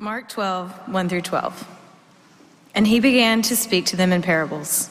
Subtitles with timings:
[0.00, 1.66] Mark 12, 1 through 12.
[2.72, 4.90] And he began to speak to them in parables.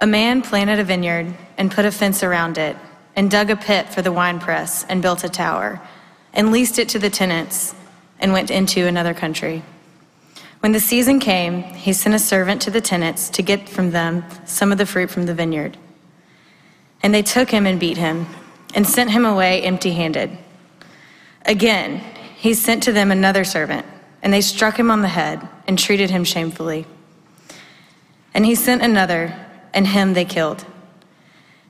[0.00, 2.76] A man planted a vineyard and put a fence around it,
[3.14, 5.80] and dug a pit for the winepress, and built a tower,
[6.32, 7.72] and leased it to the tenants,
[8.18, 9.62] and went into another country.
[10.58, 14.24] When the season came, he sent a servant to the tenants to get from them
[14.44, 15.78] some of the fruit from the vineyard.
[17.00, 18.26] And they took him and beat him,
[18.74, 20.36] and sent him away empty handed.
[21.44, 21.98] Again,
[22.34, 23.86] he sent to them another servant,
[24.22, 26.86] and they struck him on the head and treated him shamefully.
[28.34, 29.34] And he sent another,
[29.72, 30.64] and him they killed.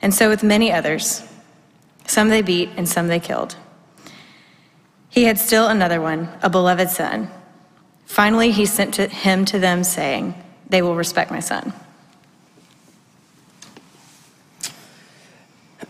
[0.00, 1.22] And so with many others.
[2.06, 3.56] Some they beat, and some they killed.
[5.08, 7.30] He had still another one, a beloved son.
[8.04, 10.34] Finally, he sent to him to them, saying,
[10.68, 11.72] They will respect my son.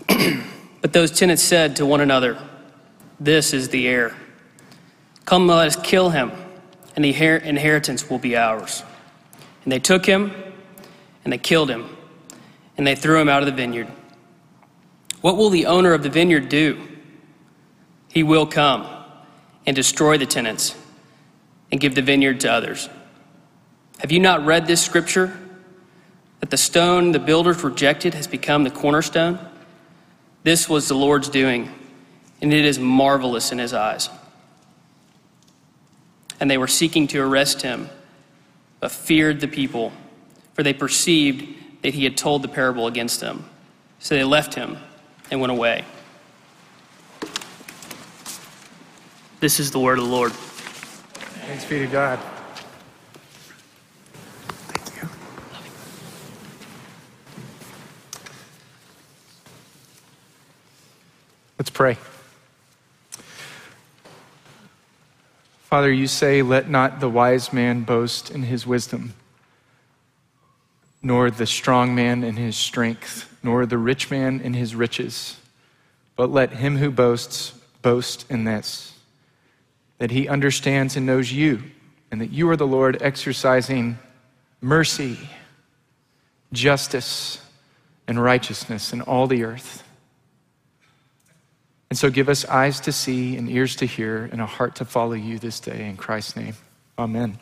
[0.87, 2.39] But those tenants said to one another,
[3.19, 4.15] This is the heir.
[5.25, 6.31] Come, let us kill him,
[6.97, 8.83] and the inheritance will be ours.
[9.63, 10.33] And they took him,
[11.23, 11.95] and they killed him,
[12.77, 13.89] and they threw him out of the vineyard.
[15.21, 16.81] What will the owner of the vineyard do?
[18.09, 18.87] He will come
[19.67, 20.75] and destroy the tenants
[21.71, 22.89] and give the vineyard to others.
[23.99, 25.37] Have you not read this scripture?
[26.41, 29.39] That the stone the builders rejected has become the cornerstone?
[30.45, 31.73] This was the Lord's doing,
[32.41, 34.09] and it is marvelous in his eyes.
[36.39, 37.89] And they were seeking to arrest him,
[38.81, 39.93] but feared the people,
[40.55, 43.49] for they perceived that he had told the parable against them.
[43.99, 44.77] So they left him
[45.31, 45.85] and went away.
[49.41, 50.33] This is the word of the Lord.
[50.33, 52.19] Thanks be to God.
[54.69, 55.09] Thank you.
[61.59, 61.97] Let's pray.
[65.67, 69.15] Father, you say, Let not the wise man boast in his wisdom,
[71.03, 75.41] nor the strong man in his strength, nor the rich man in his riches,
[76.15, 77.51] but let him who boasts
[77.83, 78.93] boast in this
[79.99, 81.65] that he understands and knows you,
[82.13, 83.99] and that you are the Lord exercising
[84.61, 85.19] mercy,
[86.53, 87.41] justice,
[88.07, 89.83] and righteousness in all the earth.
[91.91, 94.85] And so give us eyes to see and ears to hear and a heart to
[94.85, 95.89] follow you this day.
[95.89, 96.55] In Christ's name,
[96.99, 97.39] amen.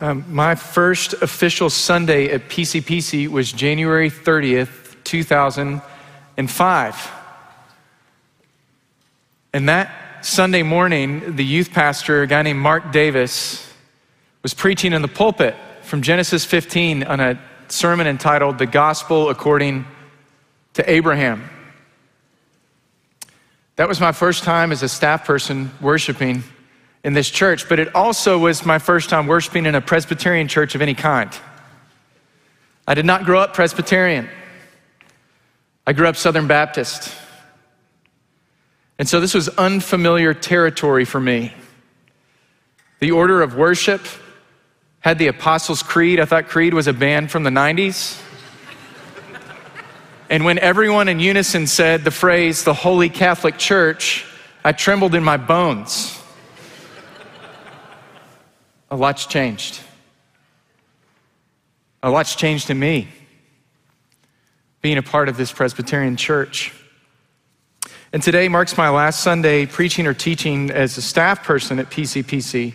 [0.00, 7.10] Um, my first official Sunday at PCPC was January 30th, 2005.
[9.52, 13.72] And that Sunday morning, the youth pastor, a guy named Mark Davis,
[14.42, 19.84] was preaching in the pulpit from Genesis 15 on a sermon entitled The Gospel According
[20.74, 21.48] to Abraham.
[23.78, 26.42] That was my first time as a staff person worshiping
[27.04, 30.74] in this church, but it also was my first time worshiping in a Presbyterian church
[30.74, 31.30] of any kind.
[32.88, 34.28] I did not grow up Presbyterian,
[35.86, 37.14] I grew up Southern Baptist.
[38.98, 41.52] And so this was unfamiliar territory for me.
[42.98, 44.00] The order of worship
[44.98, 46.18] had the Apostles' Creed.
[46.18, 48.20] I thought Creed was a band from the 90s.
[50.30, 54.26] And when everyone in unison said the phrase, the Holy Catholic Church,
[54.62, 56.20] I trembled in my bones.
[58.90, 59.80] A lot's changed.
[62.02, 63.08] A lot's changed in me
[64.82, 66.74] being a part of this Presbyterian church.
[68.12, 72.74] And today marks my last Sunday preaching or teaching as a staff person at PCPC.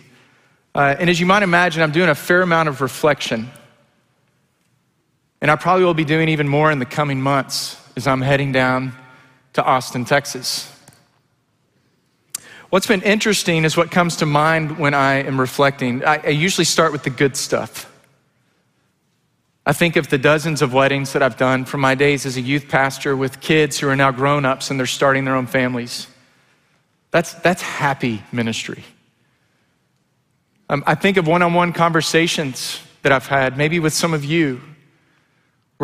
[0.74, 3.48] Uh, and as you might imagine, I'm doing a fair amount of reflection.
[5.44, 8.50] And I probably will be doing even more in the coming months as I'm heading
[8.50, 8.94] down
[9.52, 10.74] to Austin, Texas.
[12.70, 16.02] What's been interesting is what comes to mind when I am reflecting.
[16.02, 17.92] I, I usually start with the good stuff.
[19.66, 22.40] I think of the dozens of weddings that I've done from my days as a
[22.40, 26.06] youth pastor with kids who are now grown ups and they're starting their own families.
[27.10, 28.82] That's, that's happy ministry.
[30.70, 34.24] Um, I think of one on one conversations that I've had, maybe with some of
[34.24, 34.62] you,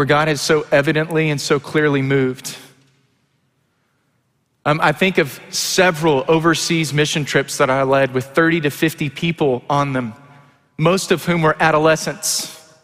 [0.01, 2.57] where God has so evidently and so clearly moved.
[4.65, 9.11] Um, I think of several overseas mission trips that I led with 30 to 50
[9.11, 10.15] people on them,
[10.79, 12.75] most of whom were adolescents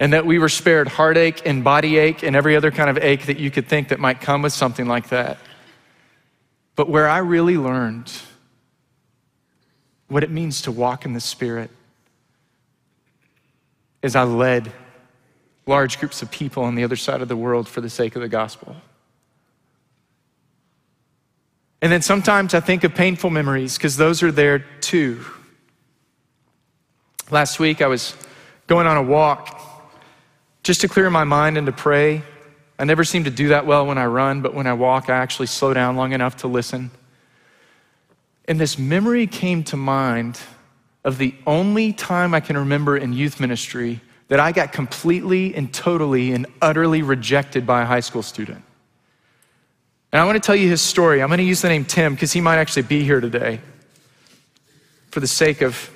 [0.00, 3.26] and that we were spared heartache and body ache and every other kind of ache
[3.26, 5.38] that you could think that might come with something like that.
[6.74, 8.10] But where I really learned
[10.08, 11.70] what it means to walk in the Spirit
[14.02, 14.72] is I led
[15.66, 18.22] large groups of people on the other side of the world for the sake of
[18.22, 18.76] the gospel.
[21.80, 25.24] And then sometimes I think of painful memories because those are there too.
[27.30, 28.14] Last week I was
[28.66, 29.60] going on a walk
[30.62, 32.22] just to clear my mind and to pray.
[32.78, 35.16] I never seem to do that well when I run, but when I walk, I
[35.16, 36.90] actually slow down long enough to listen.
[38.46, 40.38] And this memory came to mind
[41.04, 44.00] of the only time I can remember in youth ministry
[44.32, 48.64] that I got completely and totally and utterly rejected by a high school student.
[50.10, 51.20] And I want to tell you his story.
[51.20, 53.60] I'm going to use the name Tim because he might actually be here today
[55.10, 55.90] for the sake of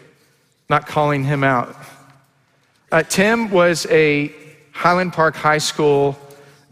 [0.69, 1.75] not calling him out.
[2.93, 4.35] Uh, Tim was a
[4.71, 6.19] Highland Park High School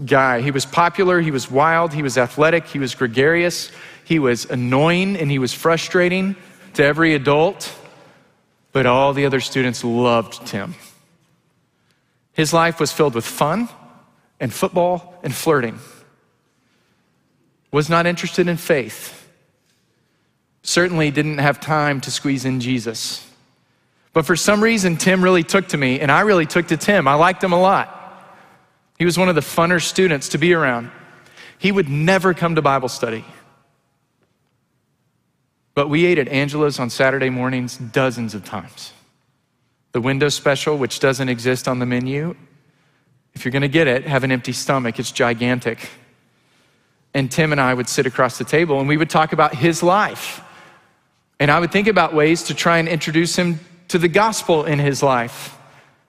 [0.05, 0.43] guy.
[0.43, 3.73] He was popular, he was wild, he was athletic, he was gregarious,
[4.05, 6.37] he was annoying, and he was frustrating
[6.75, 7.75] to every adult.
[8.73, 10.75] But all the other students loved Tim.
[12.35, 13.69] His life was filled with fun
[14.41, 15.79] and football and flirting.
[17.71, 19.29] Was not interested in faith.
[20.63, 23.27] Certainly didn't have time to squeeze in Jesus.
[24.13, 27.09] But for some reason, Tim really took to me, and I really took to Tim.
[27.09, 27.91] I liked him a lot.
[28.99, 30.91] He was one of the funner students to be around.
[31.59, 33.25] He would never come to Bible study.
[35.75, 38.93] But we ate at Angela's on Saturday mornings dozens of times.
[39.95, 42.35] The window special, which doesn't exist on the menu,
[43.33, 44.99] if you're going to get it, have an empty stomach.
[44.99, 45.89] It's gigantic.
[47.15, 49.85] And Tim and I would sit across the table and we would talk about his
[49.85, 50.41] life.
[51.39, 54.81] And I would think about ways to try and introduce him to the gospel in
[54.81, 55.57] his life.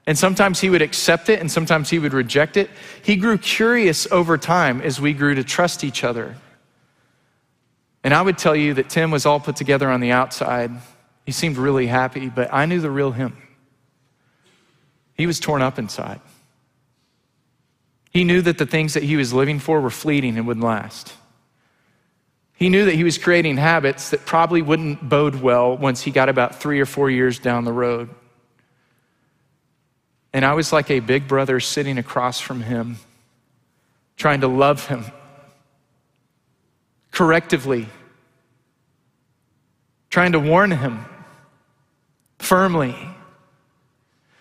[0.08, 2.72] And sometimes he would accept it and sometimes he would reject it.
[3.04, 6.36] He grew curious over time as we grew to trust each other.
[8.04, 10.72] And I would tell you that Tim was all put together on the outside.
[11.24, 13.45] He seemed really happy, but I knew the real him.
[15.16, 16.22] He was torn up inside.
[18.12, 21.14] He knew that the things that he was living for were fleeting and wouldn't last.
[22.54, 26.30] He knew that he was creating habits that probably wouldn't bode well once he got
[26.30, 28.10] about three or four years down the road.
[30.32, 32.98] And I was like a big brother sitting across from him,
[34.16, 35.06] trying to love him
[37.12, 37.88] correctively,
[40.10, 41.06] trying to warn him
[42.40, 42.96] firmly,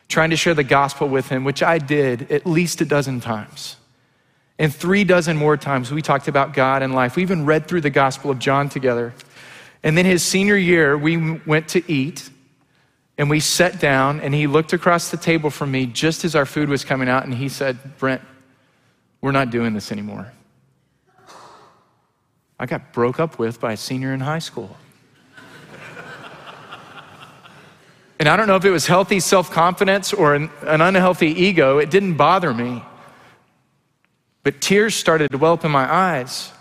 [0.08, 3.76] trying to share the gospel with him, which I did at least a dozen times.
[4.58, 7.16] And three dozen more times we talked about God and life.
[7.16, 9.12] We even read through the Gospel of John together.
[9.82, 12.30] And then his senior year, we went to eat
[13.18, 16.46] and we sat down and he looked across the table from me just as our
[16.46, 18.22] food was coming out and he said, Brent,
[19.20, 20.32] we're not doing this anymore.
[22.58, 24.76] I got broke up with by a senior in high school.
[28.18, 31.78] And I don't know if it was healthy self confidence or an, an, unhealthy ego,
[31.78, 32.82] it didn't bother me.
[34.42, 36.52] But tears started to well up in my eyes.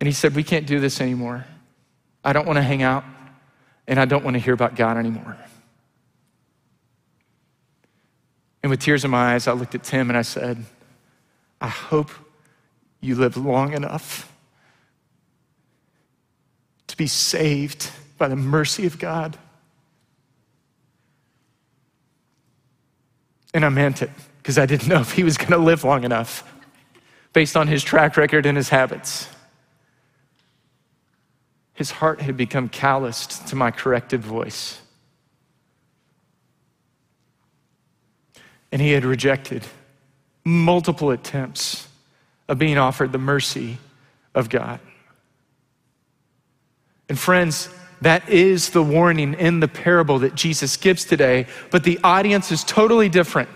[0.00, 1.44] And he said, We can't do this anymore.
[2.24, 3.04] I don't want to hang out,
[3.88, 5.36] and I don't want to hear about God anymore.
[8.62, 10.64] And with tears in my eyes, I looked at Tim and I said,
[11.60, 12.10] I hope
[13.00, 14.32] you live long enough
[16.86, 19.36] to be saved by the mercy of God.
[23.54, 26.04] And I meant it because I didn't know if he was going to live long
[26.04, 26.44] enough
[27.32, 29.28] based on his track record and his habits.
[31.74, 34.80] His heart had become calloused to my corrective voice.
[38.70, 39.66] And he had rejected
[40.44, 41.88] multiple attempts
[42.48, 43.78] of being offered the mercy
[44.34, 44.80] of God.
[47.08, 47.68] And friends,
[48.02, 52.64] that is the warning in the parable that Jesus gives today, but the audience is
[52.64, 53.48] totally different.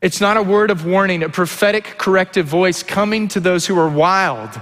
[0.00, 3.88] It's not a word of warning, a prophetic corrective voice coming to those who are
[3.88, 4.58] wild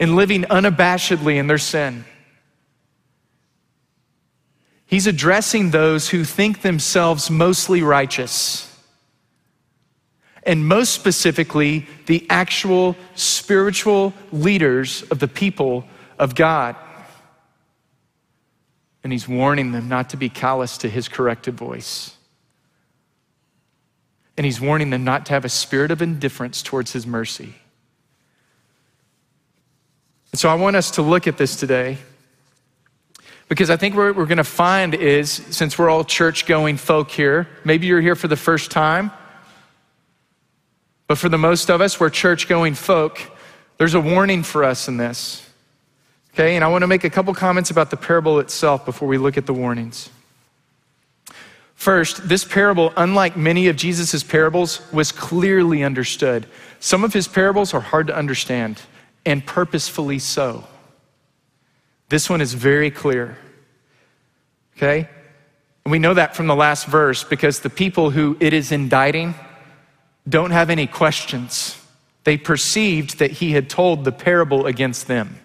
[0.00, 2.04] and living unabashedly in their sin.
[4.86, 8.68] He's addressing those who think themselves mostly righteous
[10.44, 15.84] and most specifically, the actual spiritual leaders of the people
[16.22, 16.76] of God.
[19.04, 22.16] And he's warning them not to be callous to his corrected voice.
[24.36, 27.54] And he's warning them not to have a spirit of indifference towards his mercy.
[30.30, 31.98] And so I want us to look at this today
[33.48, 37.10] because I think what we're going to find is since we're all church going folk
[37.10, 39.10] here, maybe you're here for the first time
[41.12, 43.20] but for the most of us, we're church going folk.
[43.76, 45.46] There's a warning for us in this.
[46.34, 49.18] Okay, and I want to make a couple comments about the parable itself before we
[49.18, 50.08] look at the warnings.
[51.74, 56.46] First, this parable, unlike many of Jesus' parables, was clearly understood.
[56.80, 58.80] Some of his parables are hard to understand,
[59.26, 60.64] and purposefully so.
[62.08, 63.36] This one is very clear.
[64.76, 65.08] Okay?
[65.84, 69.34] And we know that from the last verse because the people who it is indicting
[70.28, 71.78] don't have any questions.
[72.24, 75.38] They perceived that he had told the parable against them.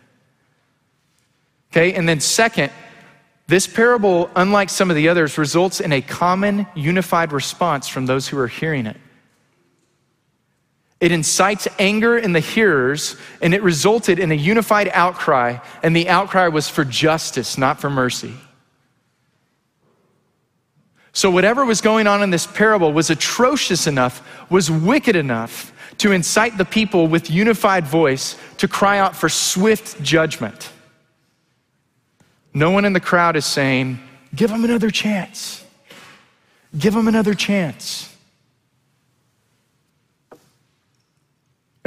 [1.77, 1.93] Okay?
[1.93, 2.71] And then, second,
[3.45, 8.27] this parable, unlike some of the others, results in a common, unified response from those
[8.27, 8.97] who are hearing it.
[10.99, 16.09] It incites anger in the hearers, and it resulted in a unified outcry, and the
[16.09, 18.33] outcry was for justice, not for mercy.
[21.13, 26.11] So, whatever was going on in this parable was atrocious enough, was wicked enough to
[26.11, 30.71] incite the people with unified voice to cry out for swift judgment.
[32.53, 33.99] No one in the crowd is saying,
[34.35, 35.63] Give him another chance.
[36.77, 38.13] Give him another chance.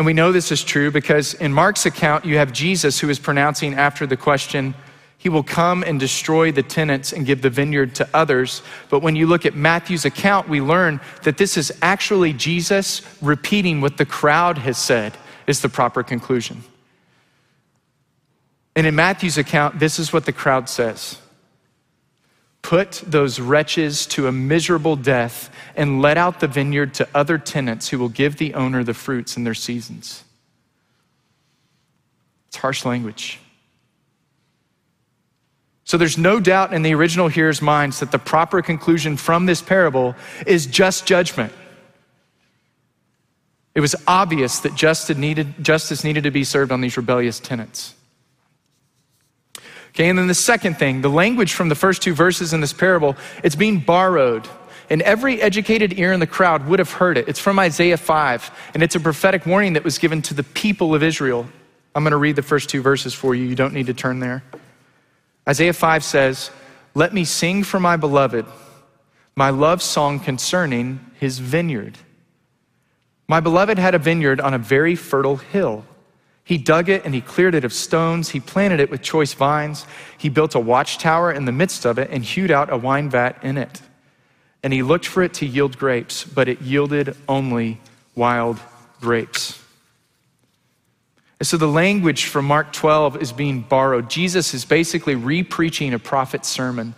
[0.00, 3.18] And we know this is true because in Mark's account, you have Jesus who is
[3.18, 4.74] pronouncing after the question,
[5.18, 8.62] He will come and destroy the tenants and give the vineyard to others.
[8.88, 13.82] But when you look at Matthew's account, we learn that this is actually Jesus repeating
[13.82, 16.64] what the crowd has said is the proper conclusion.
[18.76, 21.18] And in Matthew's account, this is what the crowd says
[22.62, 27.88] Put those wretches to a miserable death and let out the vineyard to other tenants
[27.88, 30.24] who will give the owner the fruits in their seasons.
[32.48, 33.38] It's harsh language.
[35.84, 39.60] So there's no doubt in the original hearer's minds that the proper conclusion from this
[39.60, 40.14] parable
[40.46, 41.52] is just judgment.
[43.74, 47.94] It was obvious that justice needed, justice needed to be served on these rebellious tenants.
[49.90, 52.72] Okay, and then the second thing, the language from the first two verses in this
[52.72, 54.48] parable, it's being borrowed.
[54.88, 57.28] And every educated ear in the crowd would have heard it.
[57.28, 60.94] It's from Isaiah 5, and it's a prophetic warning that was given to the people
[60.94, 61.46] of Israel.
[61.94, 63.44] I'm going to read the first two verses for you.
[63.44, 64.42] You don't need to turn there.
[65.48, 66.50] Isaiah 5 says,
[66.94, 68.46] Let me sing for my beloved
[69.36, 71.96] my love song concerning his vineyard.
[73.26, 75.86] My beloved had a vineyard on a very fertile hill.
[76.50, 78.30] He dug it and he cleared it of stones.
[78.30, 79.86] He planted it with choice vines.
[80.18, 83.38] He built a watchtower in the midst of it and hewed out a wine vat
[83.44, 83.80] in it.
[84.64, 87.80] And he looked for it to yield grapes, but it yielded only
[88.16, 88.58] wild
[89.00, 89.62] grapes.
[91.38, 94.10] And so the language from Mark 12 is being borrowed.
[94.10, 96.96] Jesus is basically re-preaching a prophet's sermon.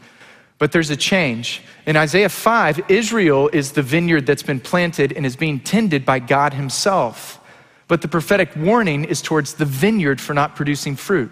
[0.56, 1.60] But there's a change.
[1.84, 6.20] In Isaiah 5, Israel is the vineyard that's been planted and is being tended by
[6.20, 7.38] God Himself.
[7.92, 11.30] But the prophetic warning is towards the vineyard for not producing fruit.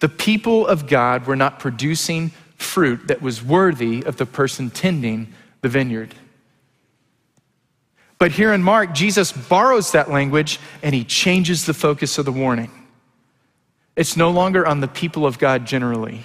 [0.00, 5.32] The people of God were not producing fruit that was worthy of the person tending
[5.60, 6.16] the vineyard.
[8.18, 12.32] But here in Mark, Jesus borrows that language and he changes the focus of the
[12.32, 12.72] warning.
[13.94, 16.24] It's no longer on the people of God generally.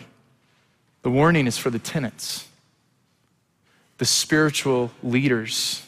[1.04, 2.48] The warning is for the tenants,
[4.00, 5.86] the spiritual leaders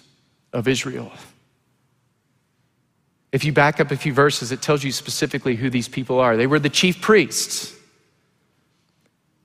[0.53, 1.11] of Israel.
[3.31, 6.37] If you back up a few verses, it tells you specifically who these people are.
[6.37, 7.73] They were the chief priests.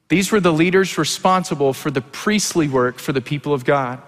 [0.08, 4.00] These were the leaders responsible for the priestly work for the people of God,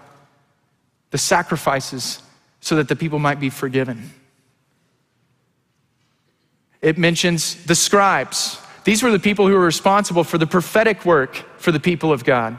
[1.10, 2.22] the sacrifices
[2.60, 4.12] so that the people might be forgiven.
[6.80, 8.60] It mentions the scribes.
[8.84, 12.24] These were the people who were responsible for the prophetic work for the people of
[12.24, 12.58] God,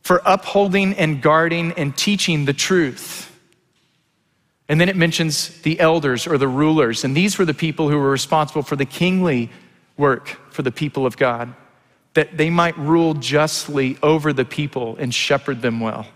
[0.00, 3.27] for upholding and guarding and teaching the truth.
[4.68, 7.04] And then it mentions the elders or the rulers.
[7.04, 9.50] And these were the people who were responsible for the kingly
[9.96, 11.54] work for the people of God,
[12.14, 16.06] that they might rule justly over the people and shepherd them well.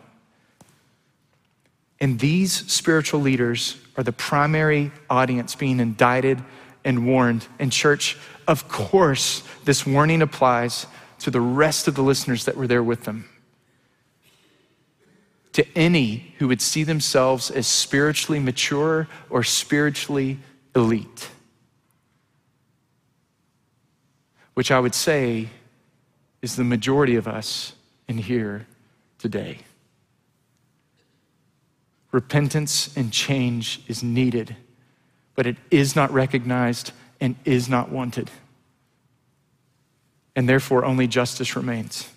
[2.00, 6.42] And these spiritual leaders are the primary audience being indicted
[6.84, 7.46] and warned.
[7.58, 8.18] In church,
[8.48, 10.86] of course, this warning applies
[11.20, 13.28] to the rest of the listeners that were there with them
[15.52, 20.38] to any who would see themselves as spiritually mature or spiritually
[20.74, 21.30] elite.
[24.54, 25.48] Which I would say
[26.40, 27.74] is the majority of us
[28.08, 28.66] in here
[29.18, 29.58] today.
[32.10, 34.56] Repentance and change is needed,
[35.34, 38.30] but it is not recognized and is not wanted.
[40.34, 42.08] And therefore, only justice remains.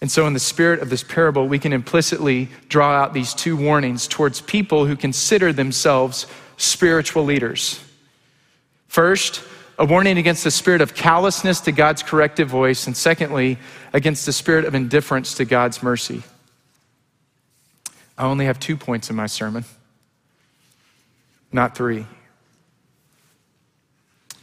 [0.00, 3.56] And so, in the spirit of this parable, we can implicitly draw out these two
[3.56, 6.26] warnings towards people who consider themselves
[6.58, 7.80] spiritual leaders.
[8.88, 9.42] First,
[9.78, 13.58] a warning against the spirit of callousness to God's corrective voice, and secondly,
[13.92, 16.22] against the spirit of indifference to God's mercy.
[18.18, 19.64] I only have two points in my sermon,
[21.52, 22.06] not three.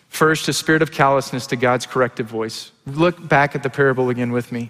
[0.10, 2.72] First, a spirit of callousness to God's corrective voice.
[2.86, 4.69] Look back at the parable again with me.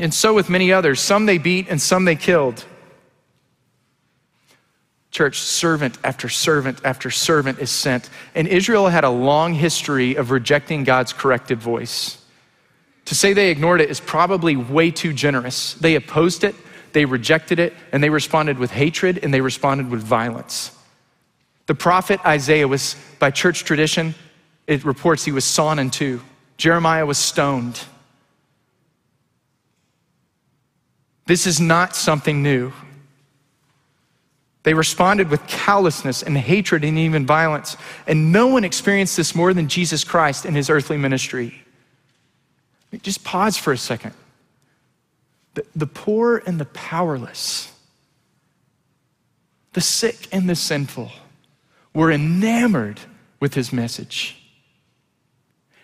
[0.00, 2.64] And so with many others, some they beat and some they killed.
[5.10, 8.08] Church, servant after servant after servant is sent.
[8.34, 12.16] And Israel had a long history of rejecting God's corrective voice.
[13.06, 15.74] To say they ignored it is probably way too generous.
[15.74, 16.54] They opposed it,
[16.92, 20.74] they rejected it, and they responded with hatred and they responded with violence.
[21.66, 24.14] The prophet Isaiah was, by church tradition,
[24.66, 26.22] it reports he was sawn in two.
[26.56, 27.80] Jeremiah was stoned.
[31.26, 32.72] This is not something new.
[34.62, 37.76] They responded with callousness and hatred and even violence.
[38.06, 41.62] And no one experienced this more than Jesus Christ in his earthly ministry.
[43.02, 44.12] Just pause for a second.
[45.54, 47.72] The, the poor and the powerless,
[49.72, 51.10] the sick and the sinful
[51.94, 53.00] were enamored
[53.40, 54.36] with his message.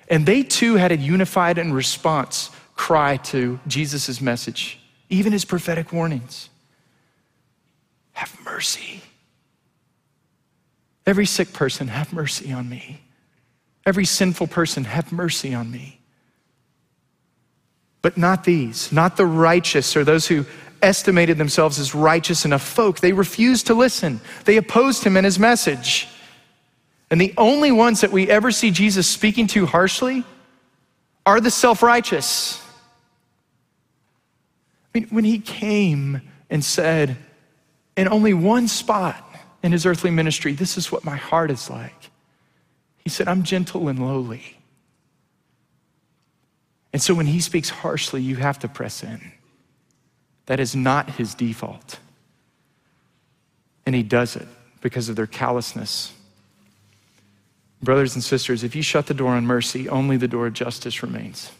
[0.08, 4.78] And they too had a unified and response cry to Jesus' message
[5.08, 6.48] even his prophetic warnings.
[8.12, 9.02] Have mercy.
[11.06, 13.00] Every sick person, have mercy on me.
[13.84, 16.00] Every sinful person, have mercy on me.
[18.02, 20.44] But not these, not the righteous or those who
[20.82, 23.00] estimated themselves as righteous enough folk.
[23.00, 26.08] They refused to listen, they opposed him and his message.
[27.08, 30.24] And the only ones that we ever see Jesus speaking to harshly
[31.24, 32.60] are the self righteous
[35.04, 37.16] when he came and said,
[37.96, 39.24] in only one spot
[39.62, 42.10] in his earthly ministry, this is what my heart is like.
[42.98, 44.58] He said, I'm gentle and lowly.
[46.92, 49.32] And so when he speaks harshly, you have to press in.
[50.46, 51.98] That is not his default.
[53.84, 54.48] And he does it
[54.80, 56.12] because of their callousness.
[57.82, 61.02] Brothers and sisters, if you shut the door on mercy, only the door of justice
[61.02, 61.52] remains.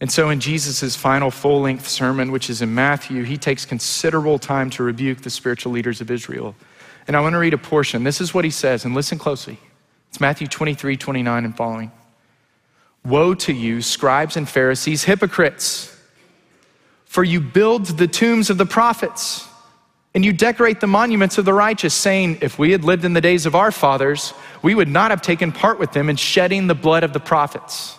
[0.00, 4.38] And so, in Jesus' final full length sermon, which is in Matthew, he takes considerable
[4.38, 6.54] time to rebuke the spiritual leaders of Israel.
[7.06, 8.04] And I want to read a portion.
[8.04, 9.58] This is what he says, and listen closely.
[10.08, 11.92] It's Matthew 23, 29, and following.
[13.04, 15.90] Woe to you, scribes and Pharisees, hypocrites!
[17.04, 19.46] For you build the tombs of the prophets,
[20.14, 23.20] and you decorate the monuments of the righteous, saying, If we had lived in the
[23.20, 26.74] days of our fathers, we would not have taken part with them in shedding the
[26.74, 27.96] blood of the prophets.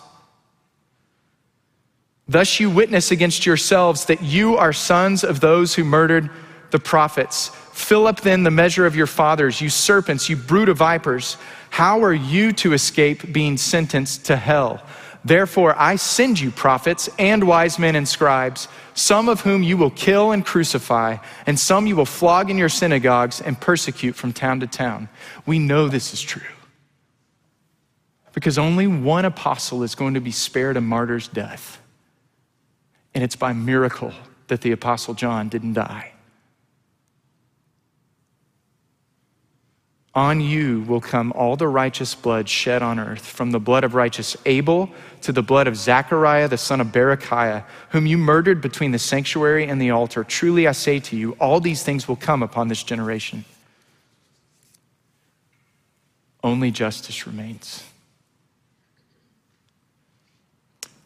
[2.28, 6.28] Thus you witness against yourselves that you are sons of those who murdered
[6.70, 7.50] the prophets.
[7.72, 11.36] Fill up then the measure of your fathers, you serpents, you brood of vipers.
[11.70, 14.82] How are you to escape being sentenced to hell?
[15.24, 19.90] Therefore, I send you prophets and wise men and scribes, some of whom you will
[19.90, 24.60] kill and crucify, and some you will flog in your synagogues and persecute from town
[24.60, 25.08] to town.
[25.44, 26.42] We know this is true.
[28.32, 31.80] Because only one apostle is going to be spared a martyr's death.
[33.16, 34.12] And it's by miracle
[34.48, 36.12] that the Apostle John didn't die.
[40.14, 43.94] On you will come all the righteous blood shed on earth, from the blood of
[43.94, 44.90] righteous Abel
[45.22, 49.66] to the blood of Zechariah, the son of Berechiah, whom you murdered between the sanctuary
[49.66, 50.22] and the altar.
[50.22, 53.46] Truly I say to you, all these things will come upon this generation.
[56.44, 57.82] Only justice remains.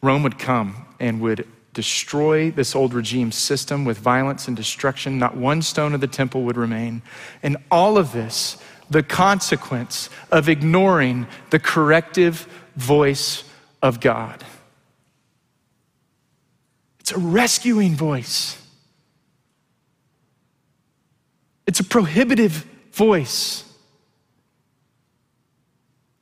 [0.01, 5.17] Rome would come and would destroy this old regime system with violence and destruction.
[5.17, 7.01] Not one stone of the temple would remain.
[7.43, 8.57] And all of this,
[8.89, 13.43] the consequence of ignoring the corrective voice
[13.81, 14.43] of God.
[16.99, 18.57] It's a rescuing voice.
[21.65, 23.63] It's a prohibitive voice.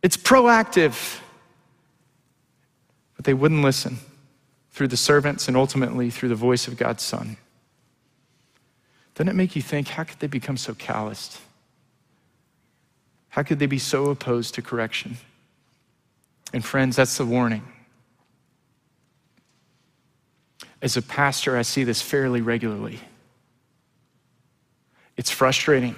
[0.04, 1.20] It's proactive.
[3.16, 3.98] But they wouldn't listen
[4.80, 7.36] through the servants, and ultimately through the voice of God's Son.
[9.14, 11.38] Doesn't it make you think, how could they become so calloused?
[13.28, 15.18] How could they be so opposed to correction?
[16.54, 17.68] And friends, that's the warning.
[20.82, 23.02] As a pastor, I see this fairly regularly.
[25.18, 25.98] It's frustrating.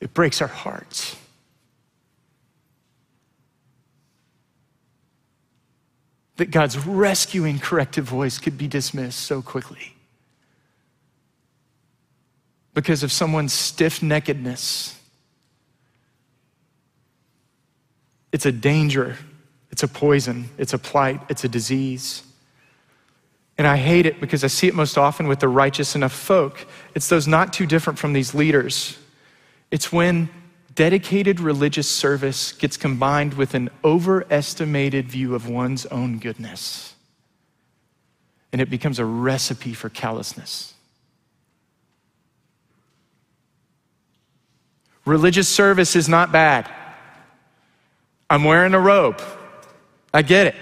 [0.00, 1.16] It breaks our hearts.
[6.36, 9.94] That God's rescuing corrective voice could be dismissed so quickly
[12.74, 14.96] because of someone's stiff neckedness.
[18.32, 19.16] It's a danger,
[19.70, 22.24] it's a poison, it's a plight, it's a disease.
[23.56, 26.66] And I hate it because I see it most often with the righteous enough folk.
[26.96, 28.98] It's those not too different from these leaders.
[29.70, 30.28] It's when
[30.74, 36.94] dedicated religious service gets combined with an overestimated view of one's own goodness.
[38.52, 40.74] And it becomes a recipe for callousness.
[45.04, 46.68] Religious service is not bad.
[48.30, 49.20] I'm wearing a robe.
[50.12, 50.54] I get it.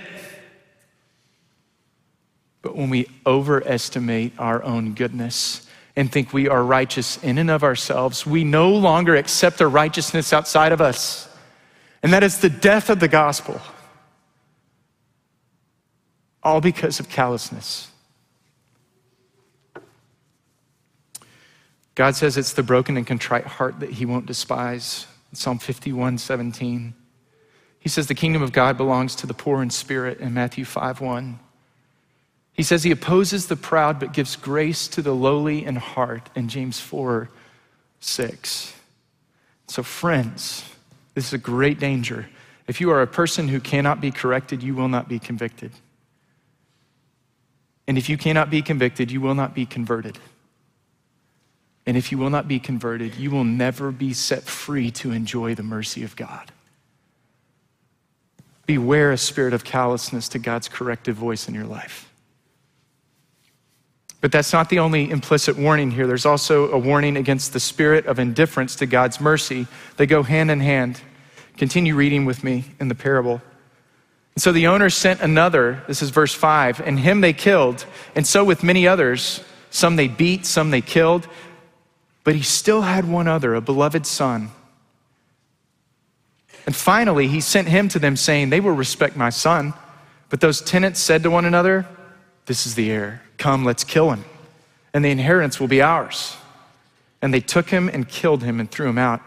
[2.60, 5.66] But when we overestimate our own goodness
[5.96, 10.32] and think we are righteous in and of ourselves, we no longer accept the righteousness
[10.32, 11.28] outside of us.
[12.02, 13.60] And that is the death of the gospel.
[16.42, 17.88] All because of callousness.
[21.94, 25.06] God says it's the broken and contrite heart that he won't despise.
[25.34, 26.94] Psalm 51 17.
[27.78, 31.00] He says the kingdom of God belongs to the poor in spirit in Matthew 5
[31.00, 31.38] 1.
[32.52, 36.48] He says he opposes the proud but gives grace to the lowly in heart in
[36.48, 37.30] James 4
[38.00, 38.74] 6.
[39.68, 40.64] So, friends,
[41.14, 42.28] this is a great danger.
[42.66, 45.72] If you are a person who cannot be corrected, you will not be convicted.
[47.86, 50.18] And if you cannot be convicted, you will not be converted.
[51.86, 55.54] And if you will not be converted, you will never be set free to enjoy
[55.54, 56.52] the mercy of God.
[58.66, 62.11] Beware a spirit of callousness to God's corrective voice in your life.
[64.22, 66.06] But that's not the only implicit warning here.
[66.06, 69.66] There's also a warning against the spirit of indifference to God's mercy.
[69.96, 71.00] They go hand in hand.
[71.56, 73.42] Continue reading with me in the parable.
[74.36, 78.26] And so the owner sent another, this is verse 5, and him they killed, and
[78.26, 79.44] so with many others.
[79.70, 81.26] Some they beat, some they killed.
[82.24, 84.50] But he still had one other, a beloved son.
[86.66, 89.74] And finally, he sent him to them, saying, They will respect my son.
[90.28, 91.86] But those tenants said to one another,
[92.46, 93.22] This is the heir.
[93.42, 94.24] Come, let's kill him,
[94.94, 96.36] and the inheritance will be ours.
[97.20, 99.20] And they took him and killed him and threw him out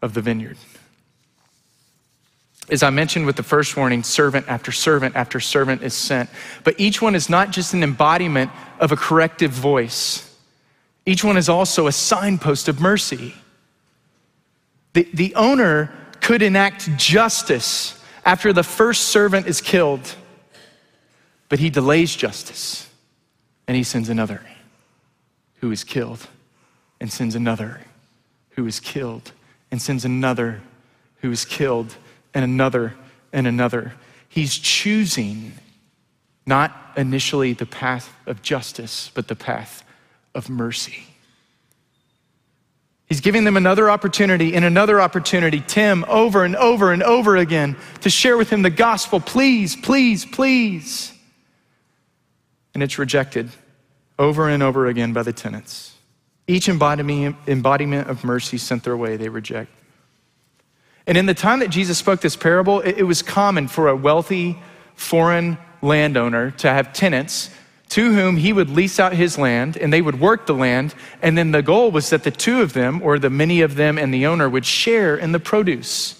[0.00, 0.56] of the vineyard.
[2.70, 6.30] As I mentioned with the first warning, servant after servant after servant is sent.
[6.62, 10.32] But each one is not just an embodiment of a corrective voice.
[11.04, 13.34] Each one is also a signpost of mercy.
[14.92, 20.14] The, the owner could enact justice after the first servant is killed,
[21.48, 22.86] but he delays justice
[23.70, 24.40] and he sends another
[25.60, 26.26] who is killed,
[27.00, 27.80] and sends another
[28.56, 29.30] who is killed,
[29.70, 30.60] and sends another
[31.18, 31.94] who is killed,
[32.34, 32.94] and another
[33.32, 33.92] and another.
[34.28, 35.52] He's choosing
[36.44, 39.84] not initially the path of justice, but the path
[40.34, 41.04] of mercy.
[43.06, 47.76] He's giving them another opportunity and another opportunity, Tim, over and over and over again,
[48.00, 49.20] to share with him the gospel.
[49.20, 51.12] Please, please, please.
[52.74, 53.50] And it's rejected
[54.18, 55.94] over and over again by the tenants.
[56.46, 59.70] Each embodiment of mercy sent their way, they reject.
[61.06, 64.58] And in the time that Jesus spoke this parable, it was common for a wealthy
[64.94, 67.50] foreign landowner to have tenants
[67.90, 70.94] to whom he would lease out his land and they would work the land.
[71.22, 73.98] And then the goal was that the two of them, or the many of them
[73.98, 76.19] and the owner, would share in the produce.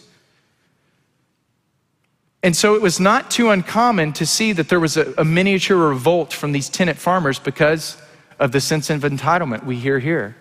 [2.42, 5.76] And so it was not too uncommon to see that there was a, a miniature
[5.76, 8.00] revolt from these tenant farmers because
[8.38, 10.36] of the sense of entitlement we hear here.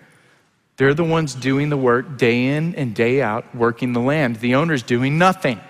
[0.78, 4.36] They're the ones doing the work day in and day out, working the land.
[4.36, 5.60] The owner's doing nothing.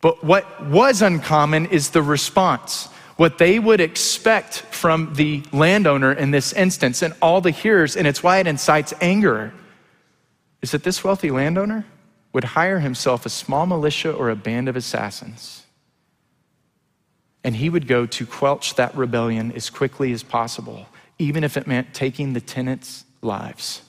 [0.00, 2.88] But what was uncommon is the response.
[3.16, 8.06] What they would expect from the landowner in this instance and all the hearers, and
[8.06, 9.52] it's why it incites anger,
[10.62, 11.84] is that this wealthy landowner
[12.34, 15.62] would hire himself a small militia or a band of assassins.
[17.44, 21.66] And he would go to quelch that rebellion as quickly as possible, even if it
[21.66, 23.82] meant taking the tenants' lives.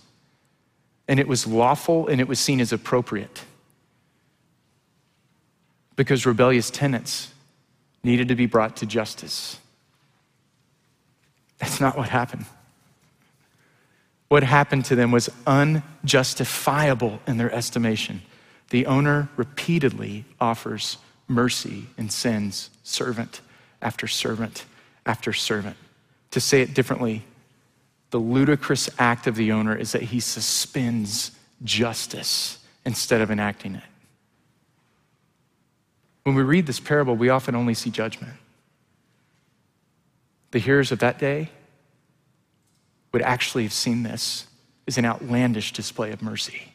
[1.08, 3.44] And it was lawful and it was seen as appropriate
[5.96, 7.34] because rebellious tenants
[8.04, 9.60] needed to be brought to justice.
[11.58, 12.46] That's not what happened.
[14.28, 18.22] What happened to them was unjustifiable in their estimation.
[18.70, 20.98] The owner repeatedly offers
[21.28, 23.42] mercy and sends servant
[23.82, 24.66] after servant
[25.06, 25.78] after servant.
[26.32, 27.24] To say it differently,
[28.10, 31.32] the ludicrous act of the owner is that he suspends
[31.64, 33.84] justice instead of enacting it.
[36.24, 38.34] When we read this parable, we often only see judgment.
[40.52, 41.50] The hearers of that day
[43.12, 44.48] would actually have seen this
[44.88, 46.74] as an outlandish display of mercy.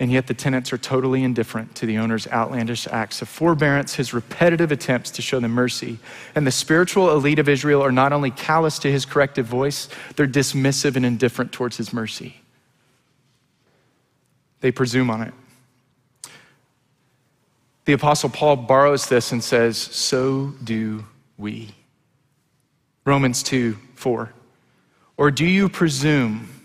[0.00, 4.14] And yet the tenants are totally indifferent to the owner's outlandish acts of forbearance, his
[4.14, 5.98] repetitive attempts to show them mercy.
[6.36, 10.28] And the spiritual elite of Israel are not only callous to his corrective voice, they're
[10.28, 12.40] dismissive and indifferent towards his mercy.
[14.60, 15.34] They presume on it.
[17.84, 21.06] The Apostle Paul borrows this and says, So do
[21.38, 21.74] we.
[23.04, 24.32] Romans 2 4.
[25.16, 26.57] Or do you presume?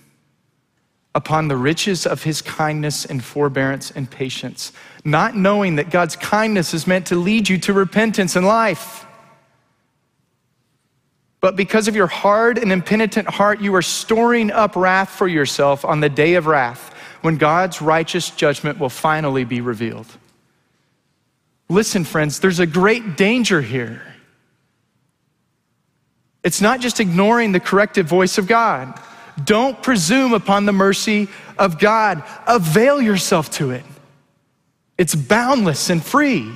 [1.16, 4.72] Upon the riches of his kindness and forbearance and patience,
[5.06, 9.06] not knowing that God's kindness is meant to lead you to repentance and life.
[11.40, 15.86] But because of your hard and impenitent heart, you are storing up wrath for yourself
[15.86, 20.08] on the day of wrath, when God's righteous judgment will finally be revealed.
[21.70, 24.02] Listen, friends, there's a great danger here.
[26.44, 29.00] It's not just ignoring the corrective voice of God.
[29.44, 32.24] Don't presume upon the mercy of God.
[32.48, 33.84] Avail yourself to it.
[34.98, 36.52] It's boundless and free.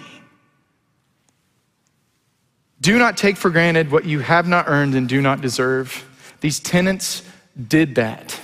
[2.79, 6.05] Do not take for granted what you have not earned and do not deserve.
[6.41, 7.23] These tenants
[7.67, 8.39] did that.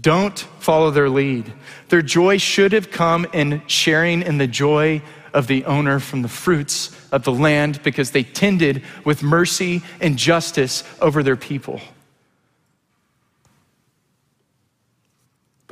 [0.00, 1.52] Don't follow their lead.
[1.90, 5.02] Their joy should have come in sharing in the joy
[5.34, 10.16] of the owner from the fruits of the land because they tended with mercy and
[10.16, 11.80] justice over their people.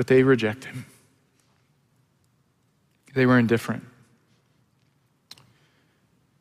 [0.00, 0.86] But they reject him.
[3.12, 3.84] They were indifferent.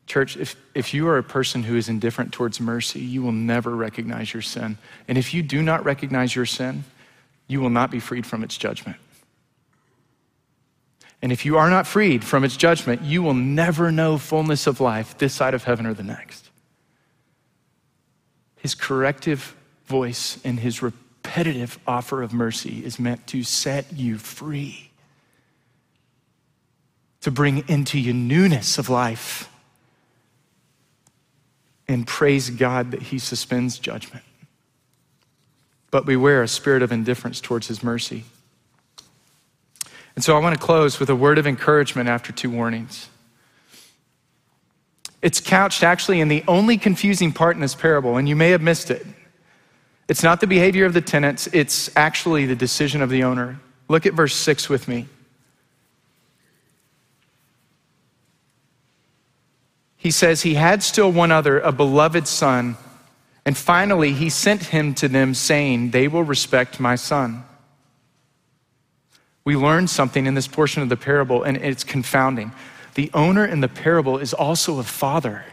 [0.07, 3.75] Church, if, if you are a person who is indifferent towards mercy, you will never
[3.75, 4.77] recognize your sin.
[5.09, 6.85] And if you do not recognize your sin,
[7.49, 8.95] you will not be freed from its judgment.
[11.21, 14.79] And if you are not freed from its judgment, you will never know fullness of
[14.79, 16.49] life this side of heaven or the next.
[18.55, 19.53] His corrective
[19.85, 20.81] voice and his
[21.29, 24.89] repetitive offer of mercy is meant to set you free,
[27.21, 29.47] to bring into you newness of life.
[31.87, 34.25] And praise God that He suspends judgment.
[35.91, 38.23] But beware a spirit of indifference towards His mercy.
[40.15, 43.07] And so I want to close with a word of encouragement after two warnings.
[45.21, 48.63] It's couched actually in the only confusing part in this parable, and you may have
[48.63, 49.05] missed it.
[50.09, 53.59] It's not the behavior of the tenants, it's actually the decision of the owner.
[53.87, 55.07] Look at verse 6 with me.
[59.95, 62.75] He says, He had still one other, a beloved son,
[63.45, 67.43] and finally he sent him to them, saying, They will respect my son.
[69.45, 72.51] We learn something in this portion of the parable, and it's confounding.
[72.95, 75.45] The owner in the parable is also a father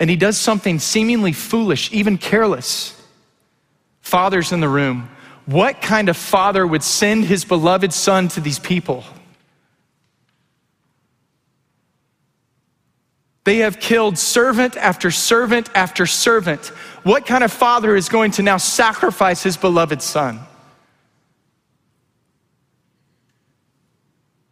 [0.00, 3.00] and he does something seemingly foolish, even careless.
[4.00, 5.08] Fathers in the room,
[5.46, 9.04] what kind of father would send his beloved son to these people?
[13.44, 16.68] They have killed servant after servant after servant.
[17.02, 20.40] What kind of father is going to now sacrifice his beloved son?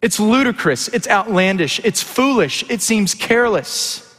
[0.03, 4.12] It's ludicrous, it's outlandish, it's foolish, it seems careless.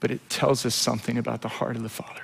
[0.00, 2.22] But it tells us something about the heart of the Father.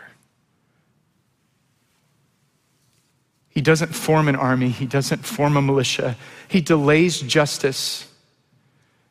[3.50, 6.16] He doesn't form an army, he doesn't form a militia.
[6.48, 8.06] He delays justice,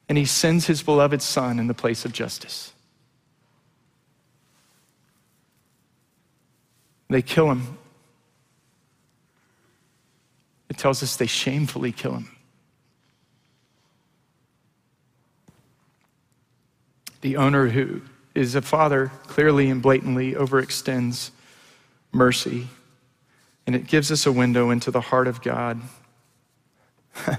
[0.07, 2.71] and he sends his beloved Son in the place of justice.
[7.09, 7.77] They kill him.
[10.69, 12.31] It tells us they shamefully kill him.
[17.21, 18.01] The owner who
[18.35, 21.31] is a father clearly and blatantly overextends
[22.11, 22.67] mercy,
[23.65, 25.81] and it gives us a window into the heart of God.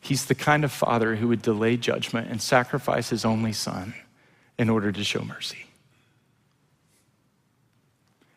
[0.00, 3.94] He's the kind of father who would delay judgment and sacrifice his only son
[4.58, 5.66] in order to show mercy.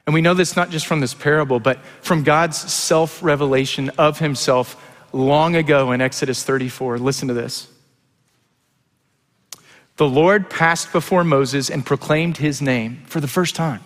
[0.06, 4.20] And we know this not just from this parable, but from God's self revelation of
[4.20, 7.00] himself long ago in Exodus 34.
[7.00, 7.68] Listen to this.
[9.98, 13.82] The Lord passed before Moses and proclaimed his name for the first time.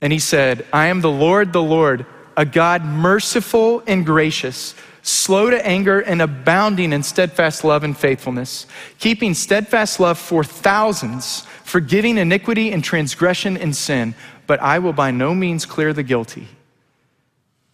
[0.00, 2.06] And he said, I am the Lord, the Lord,
[2.36, 8.66] a God merciful and gracious, slow to anger and abounding in steadfast love and faithfulness,
[8.98, 14.14] keeping steadfast love for thousands, forgiving iniquity and transgression and sin.
[14.46, 16.48] But I will by no means clear the guilty,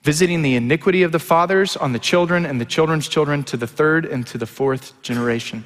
[0.02, 3.66] visiting the iniquity of the fathers on the children and the children's children to the
[3.66, 5.64] third and to the fourth generation.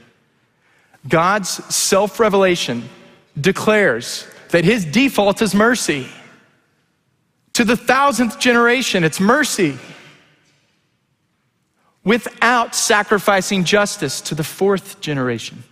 [1.08, 2.88] God's self revelation
[3.40, 6.08] declares that his default is mercy.
[7.54, 9.78] To the thousandth generation, it's mercy.
[12.04, 15.64] Without sacrificing justice to the fourth generation.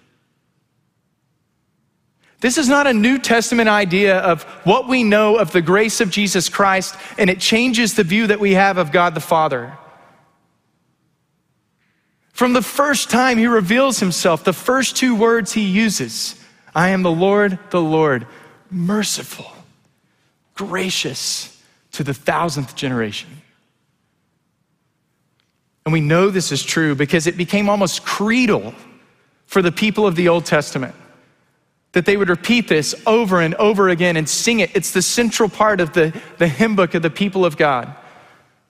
[2.40, 6.10] This is not a New Testament idea of what we know of the grace of
[6.10, 9.76] Jesus Christ, and it changes the view that we have of God the Father.
[12.38, 16.40] From the first time he reveals himself, the first two words he uses
[16.72, 18.28] I am the Lord, the Lord,
[18.70, 19.50] merciful,
[20.54, 23.28] gracious to the thousandth generation.
[25.84, 28.72] And we know this is true because it became almost creedal
[29.46, 30.94] for the people of the Old Testament
[31.90, 34.70] that they would repeat this over and over again and sing it.
[34.76, 37.92] It's the central part of the, the hymn book of the people of God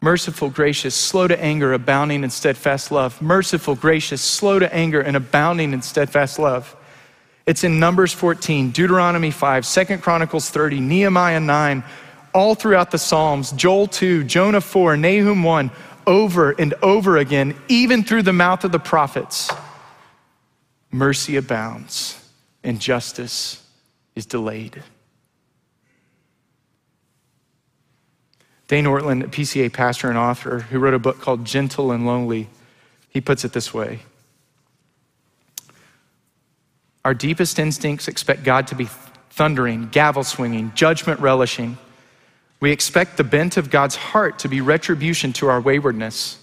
[0.00, 3.20] merciful, gracious, slow to anger, abounding in steadfast love.
[3.20, 6.76] Merciful, gracious, slow to anger, and abounding in steadfast love.
[7.46, 11.82] It's in Numbers 14, Deuteronomy 5, 2 Chronicles 30, Nehemiah 9,
[12.34, 15.70] all throughout the Psalms, Joel 2, Jonah 4, Nahum 1,
[16.06, 19.50] over and over again, even through the mouth of the prophets.
[20.90, 22.22] Mercy abounds
[22.62, 23.62] and justice
[24.14, 24.82] is delayed.
[28.68, 32.48] Dane Ortlund, a PCA pastor and author who wrote a book called Gentle and Lowly,
[33.08, 34.00] he puts it this way
[37.04, 38.88] Our deepest instincts expect God to be
[39.30, 41.78] thundering, gavel swinging, judgment relishing.
[42.60, 46.38] We expect the bent of God's heart to be retribution to our waywardness.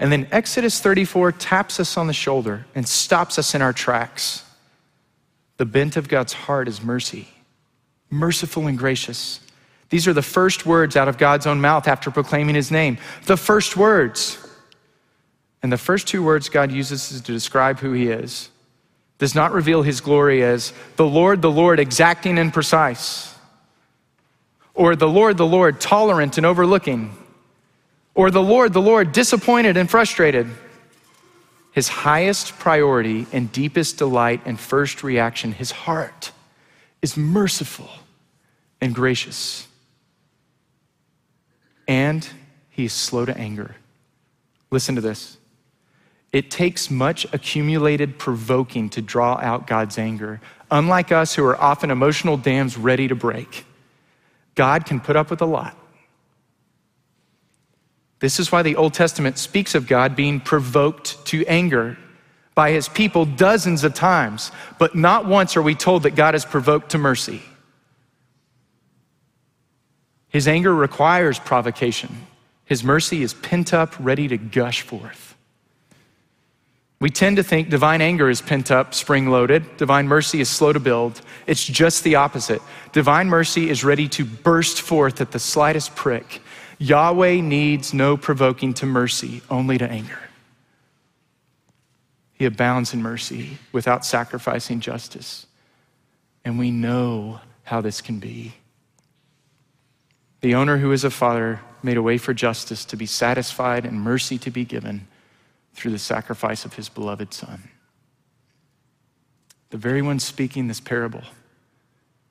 [0.00, 4.44] And then Exodus 34 taps us on the shoulder and stops us in our tracks.
[5.56, 7.28] The bent of God's heart is mercy,
[8.10, 9.38] merciful and gracious.
[9.94, 12.98] These are the first words out of God's own mouth after proclaiming his name.
[13.26, 14.44] The first words.
[15.62, 18.50] And the first two words God uses is to describe who he is
[19.18, 23.36] does not reveal his glory as the Lord, the Lord, exacting and precise,
[24.74, 27.16] or the Lord, the Lord, tolerant and overlooking,
[28.16, 30.50] or the Lord, the Lord, disappointed and frustrated.
[31.70, 36.32] His highest priority and deepest delight and first reaction, his heart,
[37.00, 37.90] is merciful
[38.80, 39.68] and gracious
[41.86, 42.28] and
[42.70, 43.76] he is slow to anger.
[44.70, 45.38] Listen to this.
[46.32, 50.40] It takes much accumulated provoking to draw out God's anger.
[50.70, 53.64] Unlike us, who are often emotional dams ready to break,
[54.56, 55.76] God can put up with a lot.
[58.18, 61.96] This is why the Old Testament speaks of God being provoked to anger
[62.54, 66.44] by his people dozens of times, but not once are we told that God is
[66.44, 67.42] provoked to mercy.
[70.34, 72.26] His anger requires provocation.
[72.64, 75.36] His mercy is pent up, ready to gush forth.
[76.98, 79.76] We tend to think divine anger is pent up, spring loaded.
[79.76, 81.20] Divine mercy is slow to build.
[81.46, 82.60] It's just the opposite.
[82.90, 86.42] Divine mercy is ready to burst forth at the slightest prick.
[86.78, 90.18] Yahweh needs no provoking to mercy, only to anger.
[92.32, 95.46] He abounds in mercy without sacrificing justice.
[96.44, 98.54] And we know how this can be.
[100.44, 103.98] The owner who is a father made a way for justice to be satisfied and
[103.98, 105.08] mercy to be given
[105.72, 107.70] through the sacrifice of his beloved son.
[109.70, 111.22] The very one speaking this parable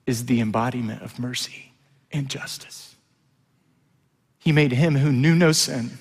[0.05, 1.71] is the embodiment of mercy
[2.11, 2.95] and justice.
[4.37, 5.97] He made him who knew no sin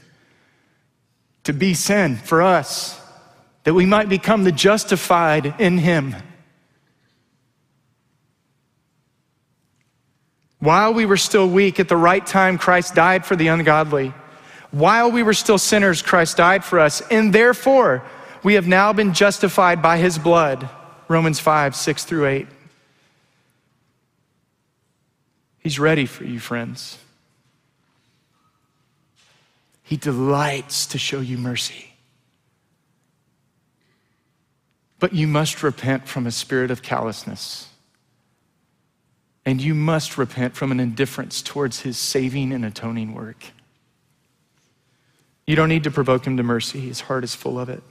[1.45, 3.01] to be sin for us,
[3.65, 6.15] that we might become the justified in him.
[10.63, 14.15] While we were still weak, at the right time, Christ died for the ungodly.
[14.71, 17.01] While we were still sinners, Christ died for us.
[17.11, 18.05] And therefore,
[18.45, 20.71] we have now been justified by his blood.
[21.09, 22.47] Romans 5, 6 through 8.
[25.59, 26.97] He's ready for you, friends.
[29.83, 31.93] He delights to show you mercy.
[35.01, 37.69] But you must repent from a spirit of callousness.
[39.45, 43.47] And you must repent from an indifference towards his saving and atoning work.
[45.47, 47.83] You don't need to provoke him to mercy, his heart is full of it.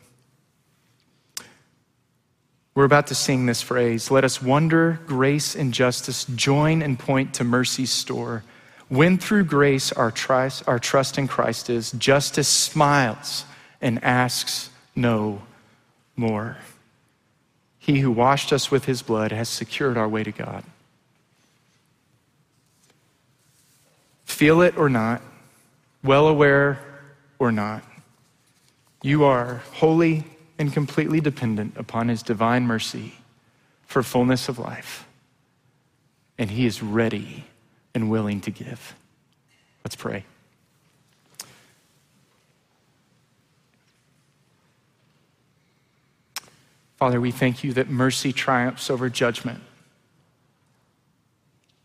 [2.73, 7.33] We're about to sing this phrase Let us wonder, grace, and justice join and point
[7.35, 8.43] to mercy's store.
[8.87, 13.45] When through grace our trust, our trust in Christ is, justice smiles
[13.81, 15.43] and asks no
[16.15, 16.57] more.
[17.79, 20.63] He who washed us with his blood has secured our way to God.
[24.41, 25.21] Feel it or not,
[26.03, 26.79] well aware
[27.37, 27.83] or not,
[29.03, 30.23] you are wholly
[30.57, 33.13] and completely dependent upon his divine mercy
[33.85, 35.07] for fullness of life.
[36.39, 37.43] And he is ready
[37.93, 38.95] and willing to give.
[39.85, 40.25] Let's pray.
[46.97, 49.61] Father, we thank you that mercy triumphs over judgment.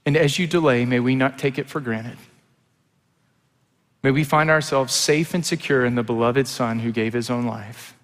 [0.07, 2.17] And as you delay, may we not take it for granted.
[4.07, 7.45] May we find ourselves safe and secure in the beloved Son who gave his own
[7.45, 7.97] life.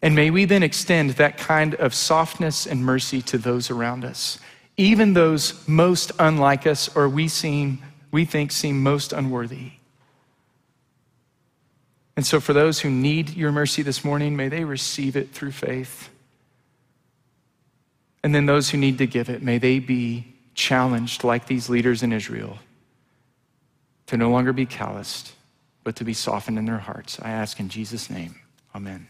[0.00, 4.38] And may we then extend that kind of softness and mercy to those around us,
[4.76, 7.82] even those most unlike us or we seem
[8.12, 9.72] we think seem most unworthy.
[12.16, 15.50] And so for those who need your mercy this morning, may they receive it through
[15.50, 16.08] faith.
[18.22, 22.04] And then those who need to give it, may they be challenged like these leaders
[22.04, 22.60] in Israel
[24.06, 25.32] to no longer be calloused,
[25.84, 27.18] but to be softened in their hearts.
[27.20, 28.36] I ask in Jesus' name.
[28.74, 29.08] Amen.